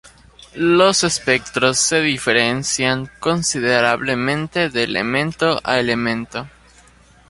[0.55, 6.49] Los espectros se diferencian considerablemente de elemento a elemento.